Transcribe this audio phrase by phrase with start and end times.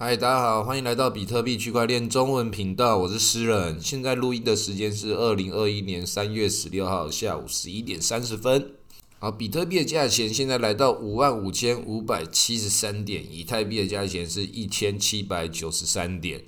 [0.00, 3.80] 嗨，大家好，欢迎来到比特币区块链中文频道，我是诗人。
[3.80, 8.74] 现在录音的时间是二零二一年三月十六号下午十一点三十分。
[9.18, 16.44] 好，比特币的价钱现在来到五万五千五百七十三点，以太币的价钱是一千七百九十三点。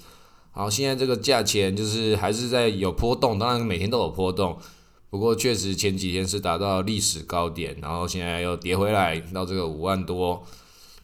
[0.52, 4.56] 好，现在这个价钱就是还是在有波动，当然每天都有波动，
[5.10, 10.40] 不过确实前几天是达到历史高点，然后现在又跌回来到这个五万多。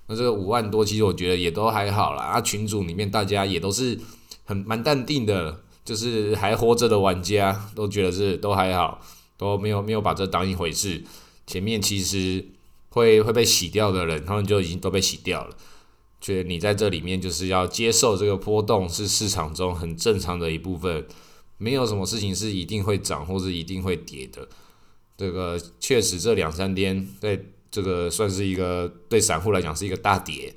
[0.08, 2.22] 那这个五万多，其实我觉得也都还好啦。
[2.22, 3.98] 啊，群组里面大家也都是
[4.44, 9.00] 很蛮淡定的，就是还活着的玩家都觉得是都还好，
[9.36, 11.02] 都没有没有把这当一回事。
[11.44, 12.46] 前面其实
[12.90, 15.56] 会会被洗掉的人，他们就已经都被洗掉了。
[16.20, 21.04] 觉得你在这里面就是要接受这个波动，是市场中很正常的一部分，
[21.58, 24.48] 没有什么事情是一定会涨或者一定会跌的。
[25.16, 27.40] 这个确实这两三天在。
[27.76, 30.54] 这个算是一个对散户来讲是一个大跌，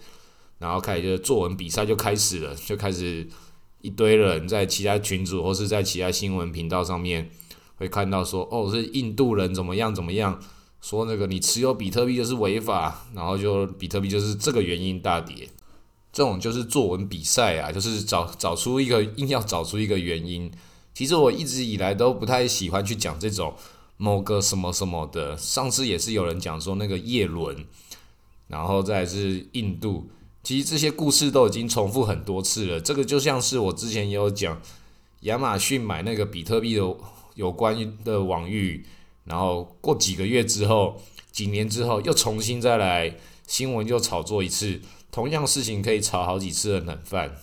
[0.58, 3.28] 然后开始就作文比赛就开始了，就开始
[3.82, 7.30] 一堆人在其他群组或是在其他新闻频道上面
[7.76, 10.40] 会看到说，哦，是印度人怎么样怎么样，
[10.80, 15.50] 说那个你持有比特币就是违法，然后就比特币就是这个原因大跌，
[16.14, 20.50] 这种就是作文比赛啊，就是找找出一个硬要找出一个原因。
[20.94, 23.54] 其实我一直以来都不太喜欢去讲这种。
[24.02, 27.66] 某个什么什么的，上次也是有人讲说那个叶伦，
[28.48, 30.10] 然后再是印度，
[30.42, 32.80] 其实这些故事都已经重复很多次了。
[32.80, 34.62] 这个就像是我之前也有讲，
[35.24, 36.96] 亚马逊买那个比特币的
[37.36, 38.86] 有关的网域，
[39.26, 41.02] 然后过几个月之后，
[41.34, 43.14] 几年之后又重新再来
[43.48, 44.80] 新闻又炒作一次，
[45.12, 47.36] 同样事情可以炒好几次的冷饭。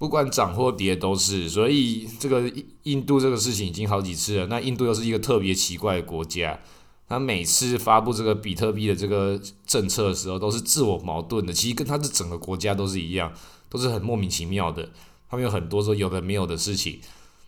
[0.00, 2.50] 不管涨或跌都是，所以这个
[2.84, 4.46] 印度这个事情已经好几次了。
[4.46, 6.58] 那印度又是一个特别奇怪的国家，
[7.06, 11.52] 他每次发布这个比特币的这个政策的时候，都是自我矛盾的。
[11.52, 13.30] 其实跟他的整个国家都是一样，
[13.68, 14.88] 都是很莫名其妙的。
[15.28, 16.98] 他们有很多说有的没有的事情。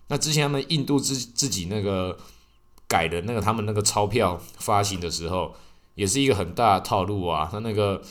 [0.09, 2.19] 那之前他们印度自自己那个
[2.87, 5.55] 改的那个他们那个钞票发行的时候，
[5.95, 7.49] 也是一个很大的套路啊。
[7.51, 8.03] 他那个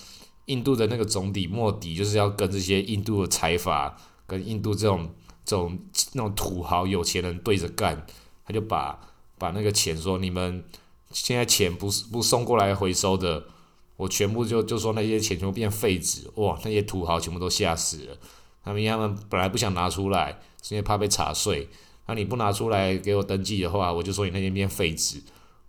[0.46, 3.96] 印度的那个总理莫迪就是要跟这些印度的财阀。
[4.32, 5.10] 跟印度这种
[5.44, 5.78] 这种
[6.14, 8.06] 那种土豪有钱人对着干，
[8.46, 8.98] 他就把
[9.38, 10.64] 把那个钱说你们
[11.12, 13.44] 现在钱不是不送过来回收的，
[13.98, 18.18] 我全部就就说那些钱全部变废纸，哇，那些土豪全部都吓死了。
[18.64, 21.68] 他们他们本来不想拿出来，是因为怕被查税。
[22.08, 25.22] 那你不拿出来给我登记的话，我就说你那些变废纸，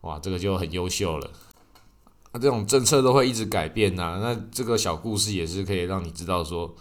[0.02, 1.30] 哇，这个就很优秀了。
[2.32, 4.20] 那这种政策都会一直改变呐。
[4.22, 6.72] 那这个小故事也是可以让你知道说。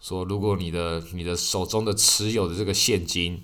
[0.00, 3.42] 说，如果你的你的手中的持有的这个现金，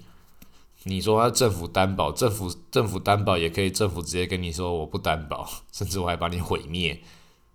[0.85, 7.03] 你说要政府担保，政府政府担保也可以，政府直接跟你说我不担保， 甚至我还把你毁灭。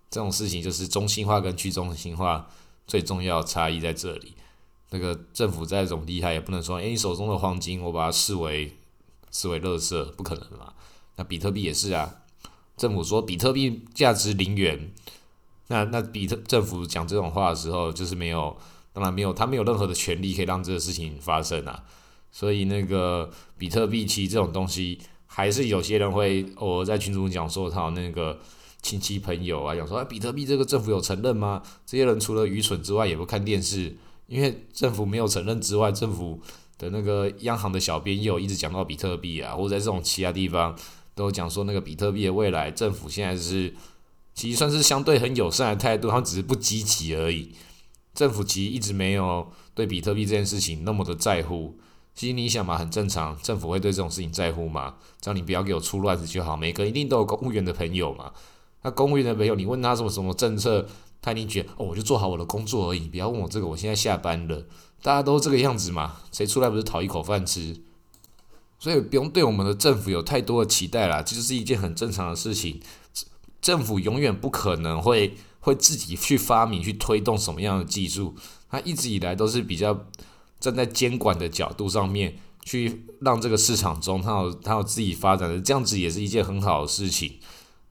[0.08, 2.48] 这种事情就是中心化跟去中心化
[2.86, 4.34] 最重要的差异在这里。
[4.90, 8.76] 那个政府再怎么厉害，也不能说，诶，你手中的黄金我把它视为
[9.30, 10.74] 视为垃圾，不可能嘛。
[11.16, 12.22] 那比特币也是啊，
[12.76, 14.92] 政府说比特币价值零元，
[15.68, 18.56] 那那比特政府讲这种话的时候，就是没有。
[18.92, 21.82] 当然没有，他没有任何的权利可以让这个事情发生啊。
[22.30, 28.38] 所以那个比特币其实这种东西，还是有些人会偶尔在群组讲说，他那个
[28.80, 31.62] 亲戚朋友啊，讲说，哎，比特币这个政府有承认吗？
[31.84, 36.40] 这些人除了愚蠢之外，也不看电视，因为政府没有承认之外，政府
[36.78, 40.74] 的那个央行的小编也有一直讲到比特币啊，或者在这种其他地方
[41.14, 43.74] 都讲说，那个比特币的未来，政府现在是
[44.34, 47.52] 其实算是相对很友善的态度，他只是不积极而已。
[48.14, 51.78] 政府其实一直没有对比特币这件事情那么的在乎。
[52.14, 54.96] 其实你想嘛，很正常，政府会对这种事情在乎吗？
[55.20, 56.54] 只要你不要给我出乱子就好。
[56.54, 58.32] 每个一定都有公务员的朋友嘛。
[58.82, 60.86] 那公务员的朋友，你问他什么什么政策，
[61.22, 63.08] 他一定觉得哦，我就做好我的工作而已。
[63.08, 64.66] 不要问我这个，我现在下班了。
[65.00, 67.80] 大家都这个样子嘛，谁出来不是讨一口饭吃？
[68.78, 72.78] 所以不用对我们的政府有太多的期待啦，这就是一件很正常的事情。
[73.62, 75.34] 政府永远不可能会。
[75.62, 78.34] 会自己去发明、去推动什么样的技术？
[78.68, 80.06] 他一直以来都是比较
[80.60, 87.38] 站在监管的角度上面，去让这个市场中它有它有自己发展的，这样子也是一件很好的事情。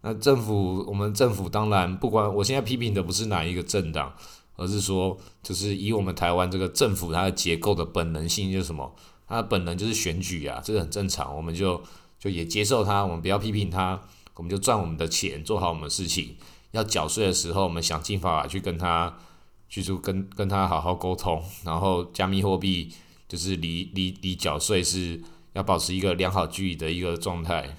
[0.01, 4.13] 那政府，我们政府当然不管，我现在批评的不是哪一个政党，
[4.55, 8.95] 而是说，就是以我们台湾这个政府它的结构的本能性就是什么？
[9.27, 11.81] 它的本能就是选举啊，这个很正常，我们就
[12.19, 14.01] 就也接受它，我们不要批评它，
[14.35, 16.35] 我们就赚我们的钱，做好我们的事情。
[16.71, 19.17] 要缴税的时候，我们想尽办法去跟他，
[19.69, 21.43] 去就跟跟他好好沟通。
[21.63, 22.93] 然后加密货币
[23.27, 25.21] 就是离离离缴税是
[25.53, 27.77] 要保持一个良好距离的一个状态。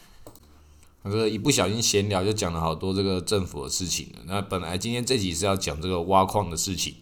[1.04, 4.20] 那个一不小心闲聊就讲了好多这个政府的事情了。
[4.26, 6.94] 那本来今天这集是要讲这个挖矿的事情，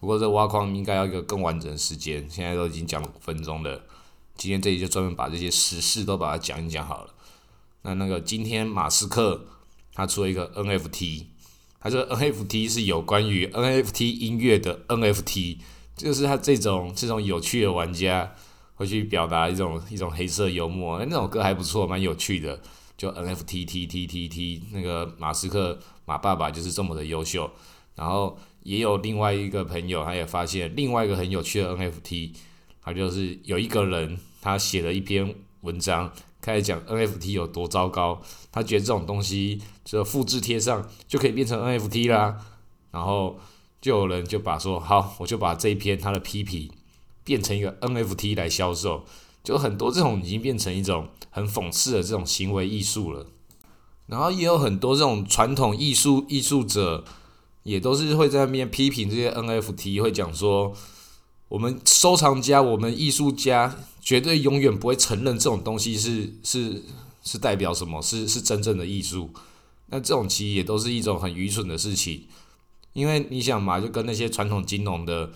[0.00, 3.84] 不过这挖矿应该要一个更完整的时间，现在都已经讲了五分钟了。
[4.36, 7.14] 今天这里就专门把这些时事都把它讲一讲好了。
[7.82, 9.46] 那那个今天马斯克
[9.92, 11.26] 他出了一个 NFT，
[11.84, 15.58] 他说 NFT 是有关于 NFT 音乐的 NFT，
[15.94, 18.32] 就是他这种这种有趣的玩家
[18.76, 22.58] 会去表达一种一种黑色幽默，那种歌还不错，蛮有趣的。
[22.96, 27.50] 就 NFT T T T T 那个马斯克马爸爸就是这么的优秀。
[27.94, 32.30] 然后也有另外一个朋友，他也发现另外一个很有趣的 NFT。
[32.82, 36.10] 他就是有一个人，他写了一篇文章，
[36.44, 38.20] 开始讲 NFT 有多糟糕。
[38.52, 42.36] 他觉得这种东西只要复制贴上就可以变成 NFT 啦。
[42.90, 43.38] 然后
[43.80, 46.70] 就有人就把说好，我就把这一篇他的批评
[47.24, 49.06] 变成一个 NFT 来销售。
[49.42, 53.26] 就很多这种已经变成一种很讽刺的这种行为艺术了。
[54.08, 57.04] 然后也有很多这种传统艺术艺术者，
[57.62, 60.74] 也都是会在那边批评这些 NFT，会讲说。
[61.48, 66.82] 我们收藏家，我们艺术家，绝对永远不会承认这种东西是是
[67.22, 69.30] 是代表什么，是是真正的艺术。
[69.86, 72.26] 那这种其实也都是一种很愚蠢的事情，
[72.92, 75.32] 因为你想嘛，就跟那些传统金融的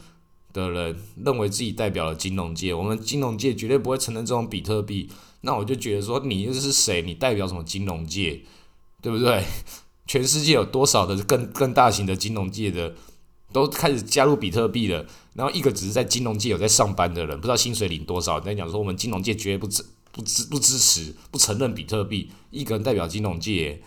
[0.52, 5.08] 的人认为自己代表了金融界，我们金融界绝对不会承认这种比特币。
[5.40, 7.00] 那我就觉得说，你又是谁？
[7.00, 8.42] 你代表什么金融界？
[9.00, 9.42] 对不对？
[10.06, 12.94] 全世界有多少的更更大型的金融界的？
[13.52, 23.80] 都开始加入比特币了，然后一个只是在金融界有在上班的人，不知道薪水领多少，在讲说我们金融界绝对不支不支不支持不承认比特币，一个人代表金融界，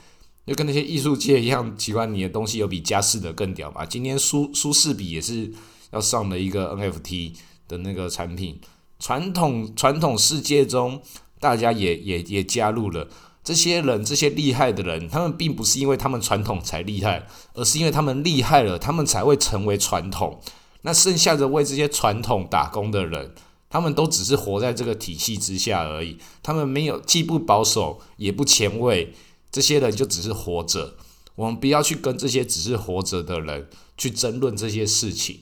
[0.48, 3.86] 就跟那些艺术界一样奇怪，你的东西有比佳士得更屌吗？
[3.86, 5.52] 今天苏苏士比也是
[5.92, 7.34] 要上了一个 NFT
[7.68, 8.60] 的那个产品，
[9.00, 11.02] 传统传统世界中
[11.40, 13.08] 大家也也也加入了。
[13.44, 20.40] 这些人，这些厉害的人，他们并不是因为他们传统才厉害，而是因为他们厉害了，他们才会成为传统。
[20.84, 23.34] 那剩下的为这些传统打工的人，
[23.70, 26.18] 他们都只是活在这个体系之下而已。
[26.44, 29.14] 他们没有既不保守也不前卫，
[29.52, 30.96] 这些人就只是活着。
[31.36, 33.68] 我们不要去跟这些只是活着的人
[33.98, 35.40] 去争论这些事情。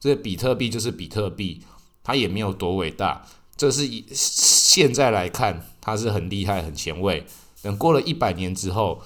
[0.00, 1.62] 这比特币就是比特币，
[2.02, 3.26] 它也没有多伟大。
[3.56, 4.04] 这是一
[4.74, 5.66] 现在来看。
[5.86, 7.26] 它是很厉害、很前卫。
[7.60, 9.02] 等过了一百年之后，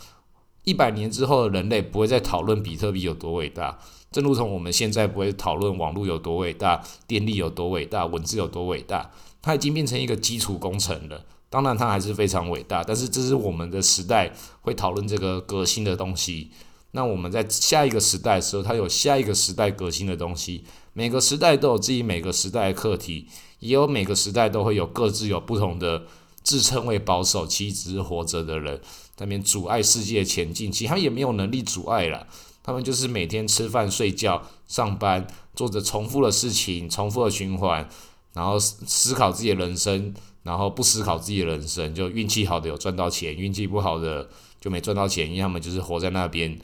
[0.63, 3.81] 一百年之后的人类不会再讨论比特币有多伟大，
[4.13, 9.11] 正如同我们现在不会讨论网络有多伟大、电力有多伟大、文字有多伟大。
[9.43, 11.25] 它已经变成一个基础工程了。
[11.51, 16.53] 当然，它还是非常伟大，但是这是我们的时代会讨论这个革新的东西。
[16.99, 20.65] 那我们在下一个时代的时候，它有下一个时代革新的东西。
[20.95, 23.29] 每个时代都有自己每个时代的课题，
[23.61, 26.03] 也有每个时代都会有各自有不同的。
[26.43, 28.81] 自称为保守，其实只是活着的人，
[29.19, 30.73] 那边阻碍世界前进。
[30.73, 32.27] 其实他们也没有能力阻碍了，
[32.65, 35.25] 他们就是每天吃饭、睡觉、上班，
[35.55, 37.89] 做着重复的事情，重复的循环，
[38.33, 40.13] 然后思考自己的人生，
[40.43, 41.95] 然后不思考自己的人生。
[41.95, 44.29] 就运气好的有赚到钱，运气不好的
[44.61, 46.59] 就没赚到钱，因为他们就是活在那边。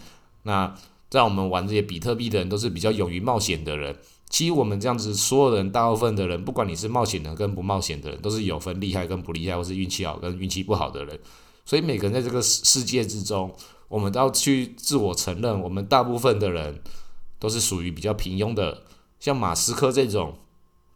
[0.45, 0.75] 那
[1.11, 3.95] 在我们玩这些比特币的人，都是比较勇于冒险的人。
[4.31, 11.21] 其实我们这样子，所有人大部分的人，不管你是冒险的跟不冒险的人，都是有分厉害跟不厉害，或是运气好跟运气不好的人。
[11.65, 13.55] 所以每个人在这个世界之中，
[13.89, 16.83] 我们都要去自我承认，我们大部分的人
[17.39, 18.83] 都是属于比较平庸的。
[19.21, 20.37] 像马斯克这种，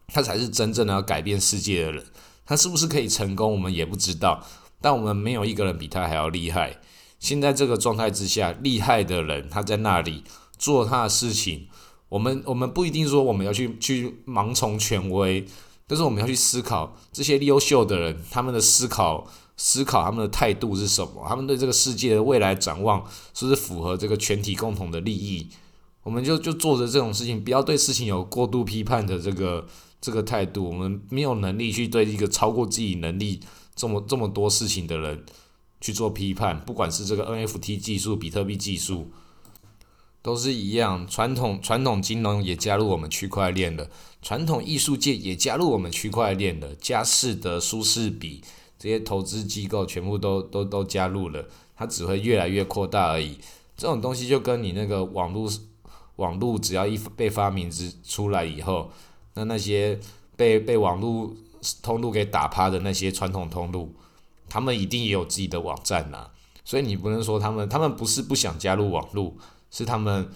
[0.08, 2.04] 他才是真正的要改变世界的人。
[2.44, 4.44] 他是不是可以成功，我们也不知道。
[4.80, 6.80] 但我们没有一个人比他还要厉害。
[7.18, 10.22] 现在这个状态之下，厉害的人他在那里
[10.58, 11.68] 做他的事情。
[12.08, 15.46] 我们我们不一定说我们要去去盲从权威，
[15.86, 19.26] 但是我们要去思考这些优秀的人他们的思考
[19.58, 25.48] 思考他们的态度是什么，他们对这个世界的未来展望是不是符合这个全体共同的利益？
[26.04, 29.66] 我们就就做着这种事情，不要对事情有过度批判的这个
[30.00, 30.64] 这个态度。
[30.64, 33.40] 我们没有能力去对一个超过自己能力
[33.74, 35.22] 这么这么多事情的人
[35.80, 39.10] 去做批判，不管是这个 NFT 技术、比特币技术。
[40.20, 43.88] 都是一样，传统传统金融也加入我们区块链了，
[44.20, 48.42] 传统艺术界也加入我们区块链了，佳士得、舒适比
[48.78, 53.38] 这些投资机构全部都都都加入了，它只会越来越扩大而已。
[53.76, 55.48] 这种东西就跟你那个网络
[56.16, 58.90] 网络只要一被发明之出来以后，
[59.34, 59.98] 那那些
[60.36, 61.32] 被被网络
[61.80, 63.94] 通路给打趴的那些传统通路，
[64.48, 66.30] 他们一定也有自己的网站呐，
[66.64, 69.36] 所以你不能说他们，他们不是不想加入网络。
[69.70, 70.30] 是他们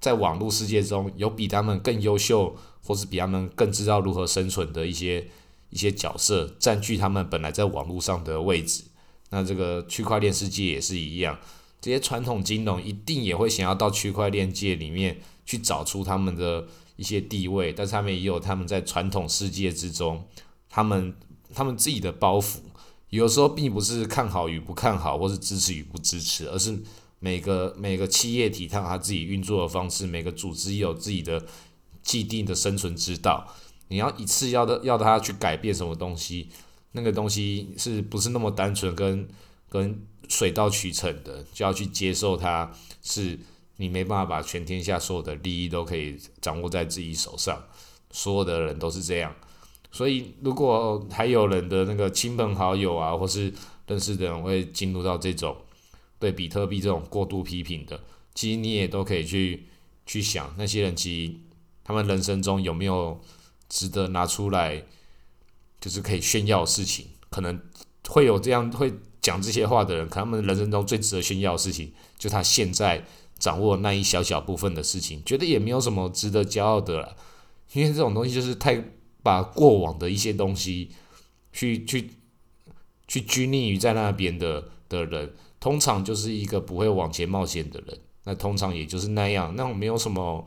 [0.00, 5.28] 在网络世界中有比他们更优秀，或是比他们更知道如何生存的一些
[5.68, 8.84] 一些角色，占据他们本来在网络上的位置。
[9.28, 11.38] 那这个区块链世界也是一样，
[11.82, 20.24] 这些传统金融一定也会想要到区块链界里面去找出他们的一些地位，但是他们也有他们在传统世界之中，
[20.70, 21.14] 他们
[21.52, 22.60] 他们自己的包袱。
[23.10, 26.78] 有时候并不是看好与不看好，或是支持与不支持，而是
[27.18, 31.44] 每个每个企业体它它自己运作的方式，每个组织也有自己的
[32.02, 33.52] 既定的生存之道。
[33.88, 36.50] 你要一次要的要他去改变什么东西，
[36.92, 39.26] 那个东西是不是那么单纯跟
[39.70, 39.98] 跟
[40.28, 41.42] 水到渠成的？
[41.54, 42.70] 就要去接受它，
[43.02, 43.38] 是
[43.76, 47.64] 你没办法把全天下所有的利益都可以掌握在自己手上，
[48.10, 49.34] 所有的人都是这样。
[49.90, 53.52] 所以，如果还有人的那个亲朋好友啊，或是
[53.86, 55.56] 认识的人会进入到这种
[56.18, 57.98] 对比特币这种过度批评的，
[58.34, 59.66] 其实你也都可以去
[60.04, 61.32] 去想，那些人其实
[61.82, 63.18] 他们人生中有没有
[63.70, 64.84] 值得拿出来，
[65.80, 67.58] 就是可以炫耀的事情，可能
[68.08, 68.92] 会有这样会
[69.22, 73.02] 讲这些话的人，可能他们人生中最值得炫耀的事情，就他现在
[73.38, 77.16] 掌握那一小小部分的事情，觉得也没有什么值得骄傲的了，
[77.72, 78.84] 因为这种东西就是太。
[79.28, 80.90] 把过往的一些东西，
[81.52, 82.10] 去去
[83.06, 87.98] 去拘泥于在那边的的人，通常就是一个不会往前冒险的人。
[88.24, 90.46] 那通常也就是那样，那我没有什么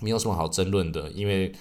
[0.00, 1.52] 没有什么好争论的，因为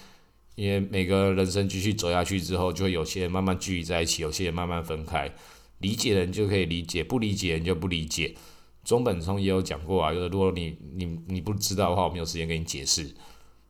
[0.53, 5.33] 因为每个人生继续走下去之后，就会有些人慢慢聚集在一起，有些人慢慢分开。
[5.79, 8.35] 理解人就可以理解，不理解人就不理解。
[8.83, 13.09] 中本聪也有讲过啊，就是如果你你你不知道的话，我没有时间跟你解释，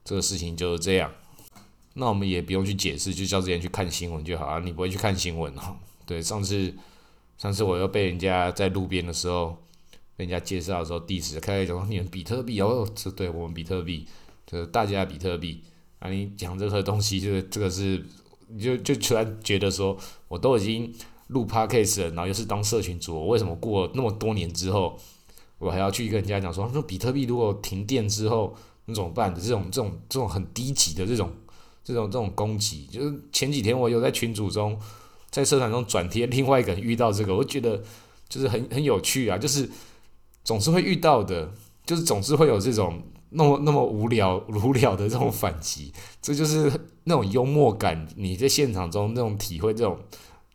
[0.03, 1.09] 这个事情就是这样。
[1.93, 4.59] 那我们也不用去解释，就叫这些人去看新闻就好啊。
[4.59, 5.75] 你不会去看新闻哦。
[6.05, 6.73] 对，上次
[7.37, 9.57] 上次我又被人家在路边的时候，
[10.15, 14.07] 被人家介绍的时候，diss 开始讲你们比特币哦，这对我们比特币，
[14.45, 15.61] 就是大家比特币
[15.99, 16.09] 啊。
[16.09, 18.05] 你讲这个东西，就是这个是，
[18.47, 19.97] 你就就突然觉得说，
[20.29, 20.93] 我都已经
[21.27, 24.97] 录 podcast 了，然后又是当社群主，我为什么过那么多年之后，
[25.57, 28.55] 我还要去跟人家讲说，说比特币如果停电之后
[28.85, 29.41] 那怎么办的？
[29.41, 31.29] 这种这种这种很低级的这种。
[31.83, 34.79] 这种这种攻击，就是前几天我有在群组中，
[35.29, 37.81] 在社团中转贴另外一个人遇到这个，我觉得
[38.29, 39.69] 就是很很有趣啊，就是
[40.43, 41.51] 总是会遇到的，
[41.85, 46.71] 就是总是会有这种那么那么无聊无聊的这种反击，这就是
[47.05, 49.99] 那种幽默感，你在现场中那种体会，这种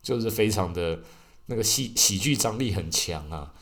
[0.03, 1.01] 就是非常的
[1.47, 3.53] 那个喜喜剧张力很强啊。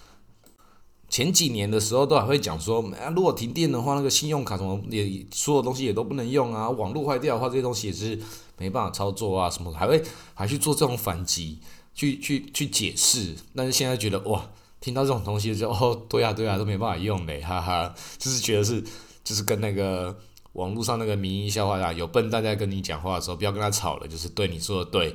[1.14, 8.18] 前几年的时候都还会讲说，啊，如果停电的话，那个信用卡什么也所有东西也都不能用啊，网络坏掉的话，这些东西也是
[8.58, 10.02] 没办法操作啊，什么还会
[10.34, 11.60] 还去做这种反击，
[11.94, 13.32] 去去去解释。
[13.54, 14.44] 但是现在觉得哇，
[14.80, 18.82] 听到这种东西就哦，对啊对啊，都没办法用嘞，哈哈，就是觉得是
[19.22, 20.18] 就是跟那个
[20.54, 25.14] 网络上那个民意笑话啊，有笨蛋在跟你讲话的时候，不要跟他吵了，就是对你说的对，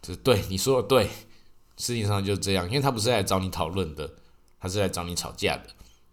[0.00, 1.04] 就是对你说的对，
[1.76, 4.08] 事情上就是这样，因为他不是来找你讨论的。
[4.64, 5.66] 他是来找你吵架的，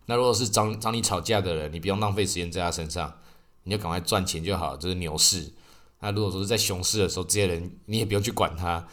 [0.08, 3.18] 那如果是找找你吵架的人，你不用浪费时间在他身上，
[3.64, 4.76] 你就赶快赚钱就好。
[4.76, 5.54] 这是牛市。
[6.02, 8.86] 那如果说是在熊市的时候，这些人你也不用去管他，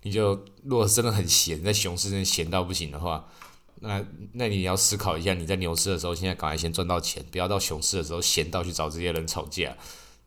[0.00, 3.28] 你就如果真的很闲，在熊市真闲到不行的话，
[3.80, 4.02] 那
[4.32, 9.76] 那你要思考一下，你在牛市的时候，现在赶快先赚到钱，不要到熊市的时候闲到去找这些人吵架。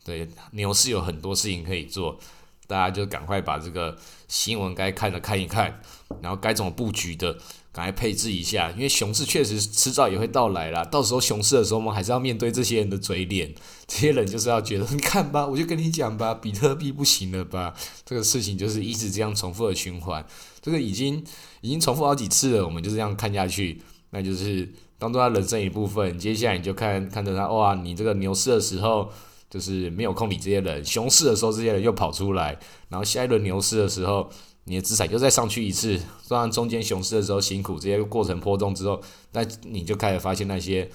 [0.04, 2.20] 对，牛市有很多事情可以做，
[2.68, 5.82] 大家就赶快把这个新闻该看的看一看，
[6.22, 7.36] 然后该怎么布局的。
[7.76, 10.82] 赶快配置一下，因为熊市确实迟早也会到来啦。
[10.86, 13.54] 到时候熊市的时候，我们还是要面对这些人的嘴脸。
[13.86, 17.74] 这些人就是要觉得，你看吧， 我就跟你讲吧，比特币不行了吧？
[18.06, 20.26] 这个事情就是一直这样重复的循环。
[20.62, 21.22] 这个已经
[21.60, 26.18] 已经重复好几次了，我们就这样看下去，那就是当做他人生一部分。
[26.18, 29.12] 接下来你就看看着他，哇，你这个牛市的时候
[29.50, 34.32] 就是没有空理这些人，熊市的时候这些人又跑出来，然后下一轮牛市的时候。
[34.68, 39.00] 你的资产又再上去一次，虽然中间熊市的时候辛苦，这些过程波动之后，
[39.32, 40.90] 那你就开始发现那些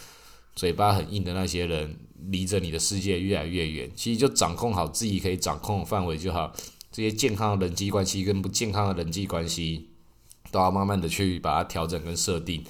[0.57, 1.97] 嘴巴很硬的那些人，
[2.31, 3.89] 离着你的世界越来越远。
[3.95, 6.53] 其实就掌控好自己可以掌控的范围就好。
[6.91, 9.89] 这些健康的人际关系跟不健康的人际关系，
[10.50, 12.65] 都要慢慢的去把它调整跟设定。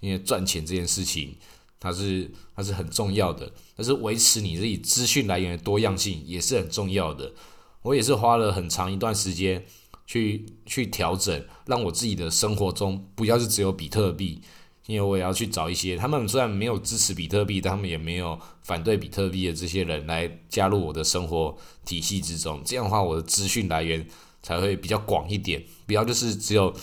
[0.00, 1.34] 因为赚钱这件事情，
[1.80, 7.32] 它是它是很重要的，但是维持你自己资讯来源的多样性也是很重要的。
[7.80, 9.64] 我也是花了很长一段时间。
[10.12, 14.42] 去去调整，让我自己的生活中不要是只有比特币，
[14.86, 22.60] 因为我也要去找一些他们虽然没有支持比特币，但他们也没有反对比特币的这些人来加入我的生活体系之中。
[22.62, 24.06] 这样的话，我的资讯来源
[24.42, 26.74] 才会比较广一点，不要就是只有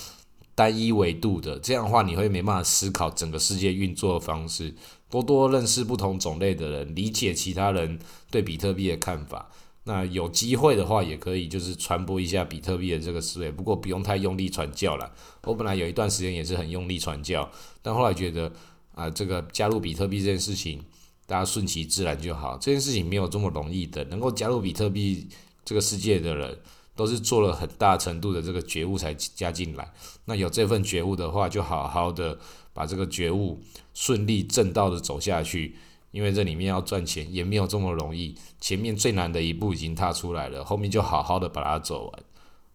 [0.55, 1.59] 单一维度的。
[1.59, 4.73] 这样的话，你会没办法思考整个世界运作的方式，
[5.07, 7.99] 多多认识不同种类的人，理解其他人
[8.31, 9.51] 对比特币的看法。
[9.89, 15.11] 那有机会的话，也可以就是传播一下比特币的这个思维，不过不用太用力传教了。
[15.45, 17.49] 我本来有一段时间也是很用力传教，
[17.81, 18.53] 但后来觉得
[18.93, 20.79] 啊，这个加入比特币这件事情，
[21.25, 22.55] 大家顺其自然就好。
[22.61, 25.27] 这件事情没有这么容易的，能够加入比特币
[25.65, 26.55] 这个世界的人，
[26.95, 29.91] 都是做了很大程度的这个觉悟才加进来。
[30.25, 32.37] 那有这份觉悟的话，就好好的
[32.73, 33.59] 把这个觉悟
[33.95, 35.77] 顺利正道的走下去。
[36.11, 42.23] 因为这里面要赚钱也没有这么容易，前面最难的一步已经踏出来了，后面就好好的把它走完。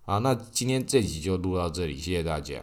[0.05, 2.63] 啊，那今天这集就录到这里，谢谢大家。